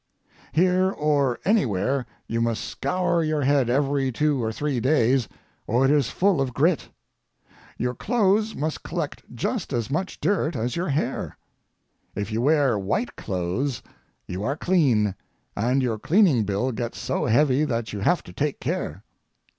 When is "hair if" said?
10.89-12.31